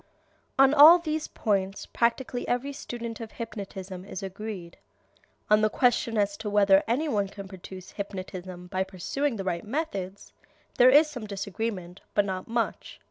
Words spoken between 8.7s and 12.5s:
pursuing the right methods there is some disagreement, but not